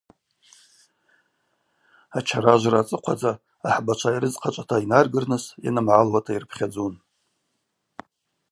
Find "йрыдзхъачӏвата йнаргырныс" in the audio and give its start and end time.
4.15-5.43